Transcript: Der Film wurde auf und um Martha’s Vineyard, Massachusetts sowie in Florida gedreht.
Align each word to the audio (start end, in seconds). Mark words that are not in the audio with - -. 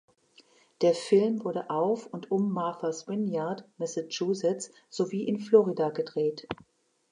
Der 0.81 0.95
Film 0.95 1.43
wurde 1.43 1.69
auf 1.69 2.07
und 2.07 2.31
um 2.31 2.51
Martha’s 2.51 3.07
Vineyard, 3.07 3.65
Massachusetts 3.77 4.71
sowie 4.89 5.25
in 5.27 5.37
Florida 5.37 5.89
gedreht. 5.91 6.47